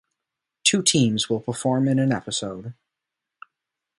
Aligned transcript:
Two 0.63 0.81
teams 0.81 1.29
will 1.29 1.41
perform 1.41 1.87
in 1.87 1.99
an 1.99 2.11
episode. 2.11 2.73